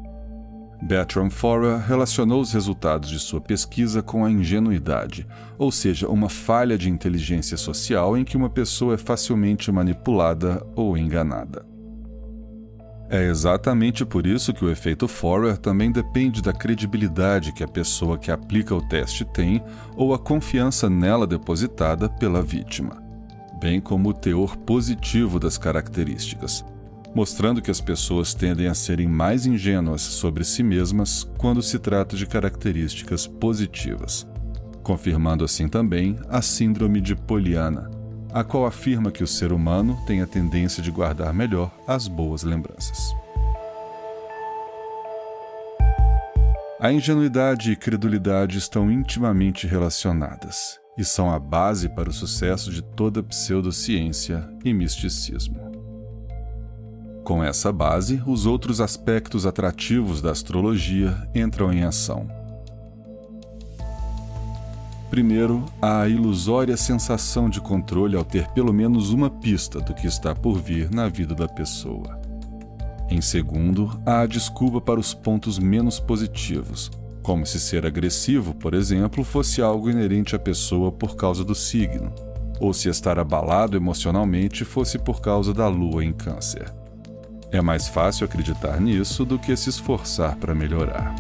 Bertram 0.82 1.30
Forer 1.30 1.80
relacionou 1.80 2.40
os 2.40 2.52
resultados 2.52 3.10
de 3.10 3.20
sua 3.20 3.42
pesquisa 3.42 4.02
com 4.02 4.24
a 4.24 4.32
ingenuidade, 4.32 5.28
ou 5.58 5.72
seja, 5.72 6.08
uma 6.08 6.30
falha 6.30 6.78
de 6.78 6.90
inteligência 6.90 7.58
social 7.58 8.16
em 8.16 8.24
que 8.24 8.38
uma 8.38 8.50
pessoa 8.50 8.94
é 8.94 8.98
facilmente 8.98 9.72
manipulada 9.72 10.66
ou 10.76 10.98
enganada. 10.98 11.66
É 13.10 13.24
exatamente 13.24 14.06
por 14.06 14.28
isso 14.28 14.54
que 14.54 14.66
o 14.66 14.70
efeito 14.70 15.08
Forer 15.08 15.58
também 15.58 15.92
depende 15.92 16.42
da 16.42 16.54
credibilidade 16.54 17.54
que 17.54 17.64
a 17.64 17.68
pessoa 17.68 18.18
que 18.18 18.30
aplica 18.30 18.76
o 18.76 18.82
teste 18.82 19.26
tem 19.26 19.64
ou 19.96 20.14
a 20.14 20.20
confiança 20.20 20.90
nela 20.90 21.26
depositada 21.26 22.10
pela 22.10 22.42
vítima 22.42 23.08
bem 23.60 23.82
como 23.82 24.10
o 24.10 24.14
teor 24.14 24.56
positivo 24.58 25.40
das 25.40 25.58
características, 25.58 26.64
mostrando 27.18 27.64
que 27.64 27.72
as 27.72 27.82
pessoas 27.82 28.36
tendem 28.36 28.68
a 28.68 28.76
serem 28.76 29.08
mais 29.08 29.48
ingênuas 29.48 30.02
sobre 30.02 30.44
si 30.44 30.62
mesmas 30.62 31.24
quando 31.36 31.64
se 31.64 31.80
trata 31.80 32.16
de 32.16 32.28
características 32.28 33.26
positivas, 33.26 34.28
confirmando 34.84 35.44
assim 35.44 35.68
também 35.68 36.16
a 36.30 36.44
Síndrome 36.44 37.02
de 37.02 37.16
Poliana, 37.16 37.90
a 38.32 38.44
qual 38.44 38.68
afirma 38.68 39.10
que 39.10 39.24
o 39.24 39.28
ser 39.28 39.52
humano 39.52 39.98
tem 40.06 40.22
a 40.22 40.28
tendência 40.28 40.84
de 40.84 40.92
guardar 40.92 41.34
melhor 41.34 41.76
as 41.88 42.08
boas 42.08 42.44
lembranças. 42.44 43.16
A 46.80 46.92
ingenuidade 46.92 47.72
e 47.72 47.76
credulidade 47.76 48.60
estão 48.60 48.92
intimamente 48.92 49.66
relacionadas 49.66 50.80
e 50.96 51.04
são 51.04 51.32
a 51.32 51.40
base 51.40 51.90
para 51.90 52.12
o 52.12 52.14
sucesso 52.14 52.72
de 52.72 52.84
toda 52.84 53.24
pseudociência 53.24 54.48
e 54.64 54.72
misticismo. 54.72 55.77
Com 57.28 57.44
essa 57.44 57.74
base, 57.74 58.24
os 58.26 58.46
outros 58.46 58.80
aspectos 58.80 59.46
atrativos 59.46 60.22
da 60.22 60.32
astrologia 60.32 61.28
entram 61.36 61.74
em 61.74 61.84
ação. 61.84 62.26
Primeiro, 65.10 65.66
há 65.82 66.04
a 66.04 66.08
ilusória 66.08 66.78
sensação 66.78 67.50
de 67.50 67.60
controle 67.60 68.16
ao 68.16 68.24
ter 68.24 68.48
pelo 68.52 68.72
menos 68.72 69.10
uma 69.10 69.30
pista 69.30 69.82
do 69.82 69.94
que 69.94 70.08
está 70.08 70.34
por 70.34 70.58
vir 70.58 70.90
na 70.90 71.10
vida 71.10 71.36
da 71.36 71.50
pessoa. 71.50 72.18
Em 73.10 73.20
segundo, 73.20 74.02
há 74.06 74.22
a 74.22 74.26
desculpa 74.26 74.80
para 74.80 74.98
os 74.98 75.14
pontos 75.14 75.60
menos 75.60 76.00
positivos, 76.00 76.90
como 77.22 77.46
se 77.46 77.60
ser 77.60 77.86
agressivo, 77.86 78.54
por 78.56 78.74
exemplo, 78.74 79.22
fosse 79.26 79.62
algo 79.62 79.90
inerente 79.90 80.34
à 80.34 80.40
pessoa 80.40 80.94
por 80.94 81.18
causa 81.18 81.44
do 81.44 81.54
signo, 81.54 82.10
ou 82.58 82.74
se 82.74 82.88
estar 82.88 83.20
abalado 83.20 83.76
emocionalmente 83.76 84.64
fosse 84.64 84.98
por 84.98 85.20
causa 85.20 85.54
da 85.54 85.68
lua 85.68 86.06
em 86.06 86.14
Câncer. 86.14 86.87
É 87.52 87.62
mais 87.62 87.88
fácil 87.88 88.26
acreditar 88.26 88.80
nisso 88.80 89.24
do 89.24 89.40
que 89.40 89.56
se 89.56 89.70
esforçar 89.70 90.36
para 90.36 90.54
melhorar. 90.54 91.16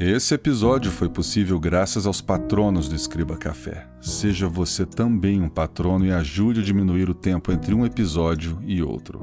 Esse 0.00 0.32
episódio 0.32 0.92
foi 0.92 1.08
possível 1.08 1.58
graças 1.58 2.06
aos 2.06 2.20
patronos 2.20 2.88
do 2.88 2.94
Escriba 2.94 3.36
Café. 3.36 3.84
Seja 4.00 4.48
você 4.48 4.86
também 4.86 5.42
um 5.42 5.48
patrono 5.48 6.06
e 6.06 6.12
ajude 6.12 6.60
a 6.60 6.62
diminuir 6.62 7.10
o 7.10 7.14
tempo 7.14 7.50
entre 7.50 7.74
um 7.74 7.84
episódio 7.84 8.60
e 8.64 8.80
outro. 8.80 9.18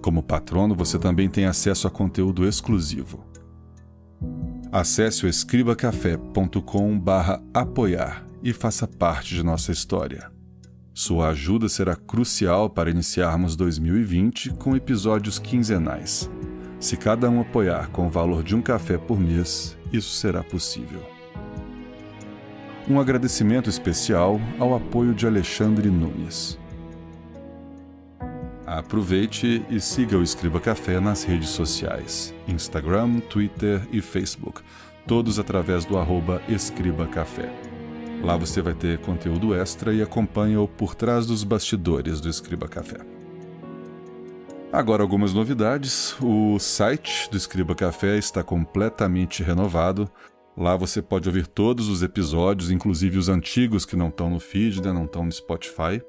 Como 0.00 0.22
patrono, 0.22 0.74
você 0.74 0.98
também 0.98 1.28
tem 1.28 1.44
acesso 1.44 1.86
a 1.86 1.90
conteúdo 1.90 2.48
exclusivo. 2.48 3.26
Acesse 4.72 5.26
o 5.26 5.28
escribacafé.com/apoiar 5.28 8.24
e 8.42 8.54
faça 8.54 8.88
parte 8.88 9.34
de 9.34 9.42
nossa 9.42 9.70
história. 9.70 10.32
Sua 10.94 11.28
ajuda 11.28 11.68
será 11.68 11.94
crucial 11.94 12.70
para 12.70 12.88
iniciarmos 12.88 13.54
2020 13.54 14.48
com 14.54 14.74
episódios 14.74 15.38
quinzenais. 15.38 16.30
Se 16.84 16.98
cada 16.98 17.30
um 17.30 17.40
apoiar 17.40 17.88
com 17.88 18.08
o 18.08 18.10
valor 18.10 18.42
de 18.42 18.54
um 18.54 18.60
café 18.60 18.98
por 18.98 19.18
mês, 19.18 19.74
isso 19.90 20.10
será 20.16 20.42
possível. 20.44 21.00
Um 22.86 23.00
agradecimento 23.00 23.70
especial 23.70 24.38
ao 24.58 24.74
apoio 24.74 25.14
de 25.14 25.26
Alexandre 25.26 25.88
Nunes. 25.88 26.58
Aproveite 28.66 29.64
e 29.70 29.80
siga 29.80 30.18
o 30.18 30.22
Escriba 30.22 30.60
Café 30.60 31.00
nas 31.00 31.24
redes 31.24 31.48
sociais: 31.48 32.34
Instagram, 32.46 33.20
Twitter 33.30 33.88
e 33.90 34.02
Facebook, 34.02 34.60
todos 35.06 35.38
através 35.38 35.86
do 35.86 35.96
arroba 35.96 36.42
Escriba 36.50 37.06
Café. 37.06 37.50
Lá 38.22 38.36
você 38.36 38.60
vai 38.60 38.74
ter 38.74 38.98
conteúdo 38.98 39.54
extra 39.54 39.94
e 39.94 40.02
acompanha 40.02 40.60
o 40.60 40.68
por 40.68 40.94
trás 40.94 41.24
dos 41.24 41.44
bastidores 41.44 42.20
do 42.20 42.28
Escriba 42.28 42.68
Café. 42.68 43.13
Agora, 44.74 45.04
algumas 45.04 45.32
novidades. 45.32 46.16
O 46.20 46.58
site 46.58 47.30
do 47.30 47.36
Escriba 47.36 47.76
Café 47.76 48.18
está 48.18 48.42
completamente 48.42 49.40
renovado. 49.40 50.10
Lá 50.56 50.74
você 50.74 51.00
pode 51.00 51.28
ouvir 51.28 51.46
todos 51.46 51.88
os 51.88 52.02
episódios, 52.02 52.72
inclusive 52.72 53.16
os 53.16 53.28
antigos 53.28 53.84
que 53.86 53.94
não 53.94 54.08
estão 54.08 54.28
no 54.28 54.40
feed, 54.40 54.82
né, 54.82 54.92
não 54.92 55.04
estão 55.04 55.24
no 55.24 55.30
Spotify. 55.30 56.02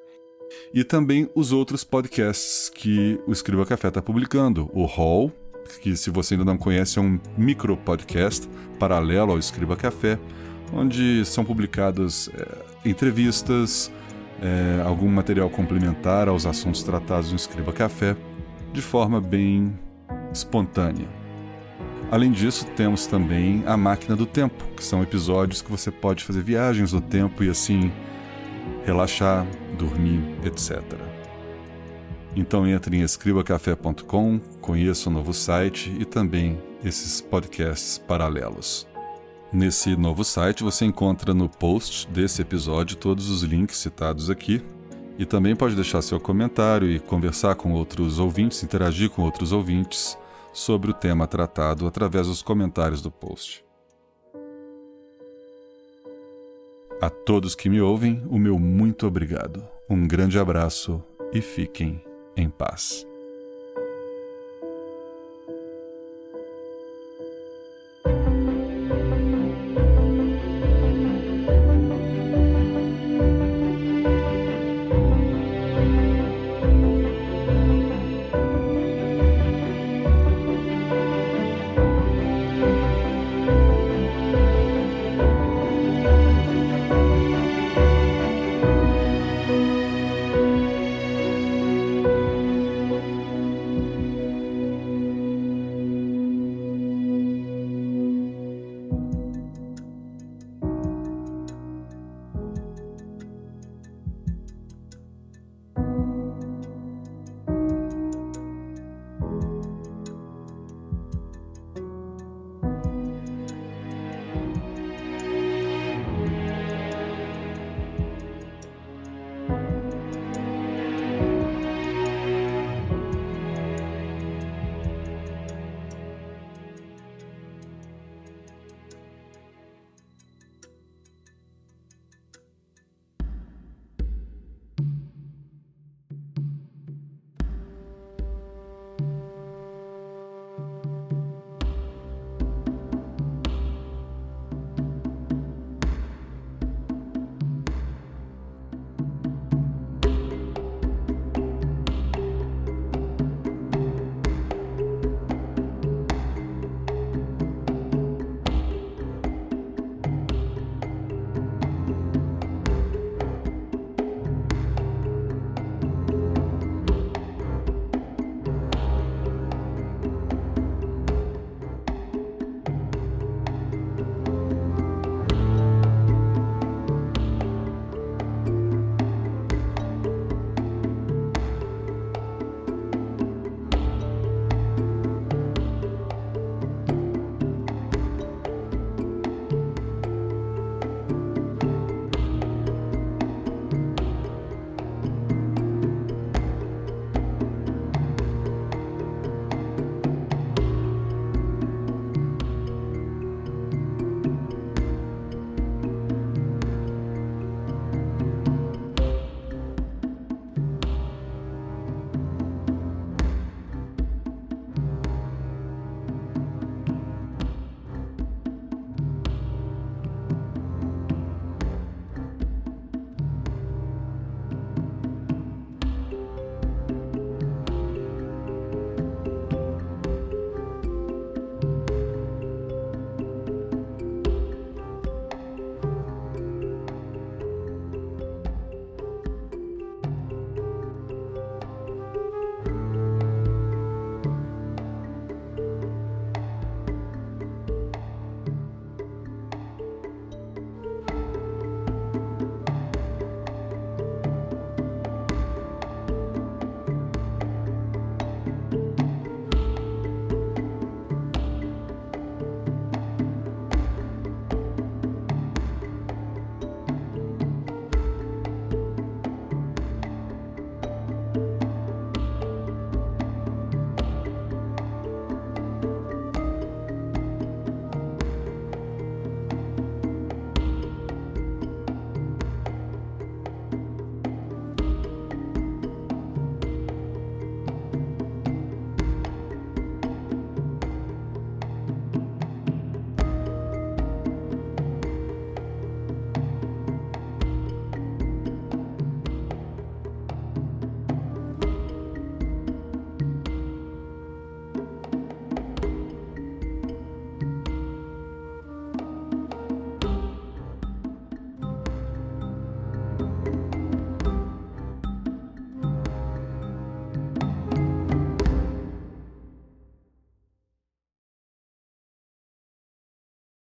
E 0.74 0.84
também 0.84 1.30
os 1.36 1.52
outros 1.52 1.84
podcasts 1.84 2.68
que 2.68 3.22
o 3.28 3.32
Escriba 3.32 3.68
Café 3.68 3.90
está 3.90 4.02
publicando. 4.02 4.68
O 4.74 4.86
Hall, 4.86 5.32
que 5.80 5.96
se 5.96 6.10
você 6.10 6.34
ainda 6.34 6.44
não 6.44 6.58
conhece 6.58 6.98
é 6.98 7.02
um 7.04 7.20
micro 7.38 7.78
podcast 7.78 8.50
paralelo 8.80 9.34
ao 9.34 9.38
Escriba 9.38 9.76
Café, 9.76 10.18
onde 10.74 11.24
são 11.24 11.46
publicadas 11.46 12.32
é, 12.34 12.90
entrevistas, 12.90 13.92
é, 14.42 14.82
algum 14.82 15.08
material 15.08 15.52
complementar 15.52 16.28
aos 16.28 16.48
assuntos 16.48 16.82
tratados 16.82 17.30
no 17.30 17.36
Escriba 17.36 17.72
Café, 17.72 18.18
de 18.76 18.82
forma 18.82 19.22
bem 19.22 19.74
espontânea. 20.34 21.08
Além 22.12 22.32
disso, 22.32 22.66
temos 22.76 23.08
também 23.08 23.64
a 23.66 23.76
Máquina 23.76 24.16
do 24.16 24.26
Tempo, 24.26 24.64
que 24.76 24.84
são 24.84 25.02
episódios 25.02 25.62
que 25.62 25.72
você 25.72 25.90
pode 25.90 26.24
fazer 26.24 26.44
viagens 26.44 26.94
no 26.94 27.02
tempo 27.02 27.44
e 27.44 27.50
assim 27.50 27.92
relaxar, 28.86 29.48
dormir, 29.78 30.22
etc. 30.44 30.84
Então 32.36 32.68
entre 32.68 32.98
em 32.98 33.02
escribacafé.com, 33.02 34.40
conheça 34.62 35.10
o 35.10 35.14
novo 35.14 35.34
site 35.34 35.96
e 35.98 36.06
também 36.06 36.60
esses 36.84 37.22
podcasts 37.22 37.98
paralelos. 37.98 38.86
Nesse 39.54 39.96
novo 39.96 40.24
site 40.24 40.64
você 40.64 40.86
encontra 40.86 41.34
no 41.34 41.48
post 41.48 42.08
desse 42.10 42.42
episódio 42.42 42.98
todos 42.98 43.30
os 43.30 43.42
links 43.42 43.78
citados 43.78 44.30
aqui 44.30 44.62
e 45.18 45.26
também 45.26 45.56
pode 45.56 45.76
deixar 45.76 46.02
seu 46.02 46.20
comentário 46.20 46.90
e 46.90 47.00
conversar 47.00 47.56
com 47.56 47.74
outros 47.74 48.20
ouvintes, 48.20 48.64
interagir 48.64 49.10
com 49.10 49.22
outros 49.24 49.52
ouvintes 49.52 50.18
sobre 50.54 50.92
o 50.92 50.94
tema 50.94 51.28
tratado 51.28 51.88
através 51.88 52.28
dos 52.28 52.42
comentários 52.42 53.02
do 53.02 53.12
post. 53.12 53.64
A 57.02 57.10
todos 57.10 57.56
que 57.56 57.70
me 57.70 57.82
ouvem, 57.82 58.24
o 58.30 58.40
meu 58.40 58.58
muito 58.58 59.06
obrigado. 59.06 59.64
Um 59.90 60.08
grande 60.08 60.40
abraço 60.40 61.04
e 61.34 61.42
fiquem 61.42 62.02
em 62.36 62.50
paz. 62.50 63.06